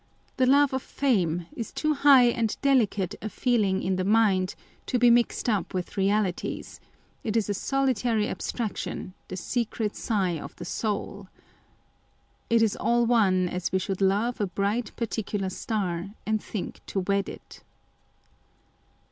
[0.37, 4.55] The love of fame is too high and delicate a feeling in the mind
[4.87, 6.87] to be mixed up with realities â€"
[7.25, 11.27] it is a solitary abstraction, the secret sigh of the soul â€"
[12.49, 17.01] It is all one as we should love A bright particular star, and think to
[17.01, 17.61] wed it.